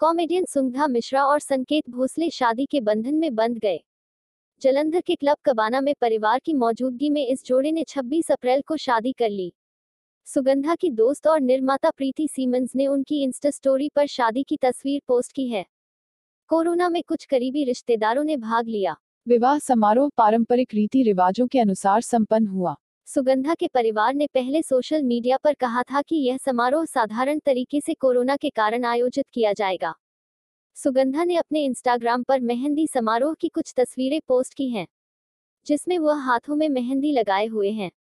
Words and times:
Comedian 0.00 0.44
Sundha 0.44 0.86
Mishra 0.86 1.24
और 1.24 1.40
संकेत 1.40 1.90
भोसले 1.90 2.30
शादी 2.30 2.66
के 2.66 2.80
बंधन 2.80 3.14
में 3.14 3.34
बंध 3.34 3.58
गए। 3.58 3.84
जलंधर 4.62 5.00
के 5.00 5.14
क्लब 5.14 5.36
कबाना 5.44 5.80
में 5.80 5.94
परिवार 6.00 6.38
की 6.38 6.54
मौजूदगी 6.54 7.10
में 7.10 7.26
इस 7.26 7.44
जोड़े 7.46 7.72
ने 7.72 7.84
26 7.84 8.30
अप्रैल 8.30 8.62
को 8.62 8.76
शादी 8.76 9.12
कर 9.12 9.30
ली। 9.30 9.52
सुगंधा 10.24 10.74
की 10.74 10.90
दोस्त 10.90 11.26
और 11.26 11.40
निर्माता 11.40 11.90
प्रीति 11.90 12.28
सीमंस 12.28 12.76
ने 12.76 12.86
उनकी 12.86 13.22
इंस्टा 13.22 13.50
स्टोरी 13.50 13.88
पर 13.88 14.06
शादी 14.06 14.42
की 14.42 14.56
तस्वीर 14.56 15.02
पोस्ट 15.08 15.32
की 15.32 15.48
है। 15.48 15.66
कोरोना 16.48 16.88
में 16.88 17.02
कुछ 17.02 17.24
करीबी 17.24 17.64
रिश्तेदारों 17.64 18.24
ने 18.24 18.36
भाग 18.36 18.68
लिया। 18.68 18.96
विवाह 19.28 19.58
समारोह 19.58 20.10
पारंपरिक 20.16 20.74
रीति 20.74 21.02
रिवाजों 21.02 21.46
के 21.46 21.60
अनुसार 21.60 22.00
संपन्न 22.00 22.46
हुआ। 22.46 22.76
सुगंधा 23.10 23.54
के 23.54 23.68
परिवार 23.68 24.14
ने 24.14 24.26
पहले 24.26 24.62
सोशल 24.62 25.02
मीडिया 25.02 25.36
पर 25.36 25.54
कहा 25.54 25.82
था 25.82 26.02
कि 26.02 26.16
यह 26.16 26.36
समारोह 26.36 26.84
साधारण 26.84 27.38
तरीके 27.38 27.80
से 27.80 27.94
कोरोना 27.94 28.36
के 28.36 28.50
कारण 28.50 28.84
आयोजित 28.84 29.26
किया 29.32 29.52
जाएगा। 29.52 29.94
सुगंधा 30.76 31.24
ने 31.24 31.36
अपने 31.36 31.64
इंस्टाग्राम 31.64 32.22
पर 32.22 32.40
मेहंदी 32.40 32.86
समारोह 32.86 33.34
की 33.34 33.48
कुछ 33.48 33.72
तस्वीरें 33.76 34.20
पोस्ट 34.28 34.54
की 34.54 34.68
हैं, 34.70 34.86
जिसमें 35.66 35.98
वह 35.98 36.14
हाथों 36.14 36.56
में 36.56 36.68
मेहंदी 36.68 37.12
लगाए 37.12 37.46
हुए 37.46 37.70
हैं। 37.70 37.90